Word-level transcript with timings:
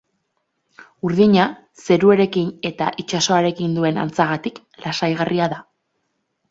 Urdina, 1.09 1.43
zeruarekin 1.89 2.49
eta 2.71 2.89
itsasoarekin 3.05 3.79
duen 3.79 4.01
antzagatik, 4.07 4.61
lasaigarria 4.87 5.55
da. 5.55 5.67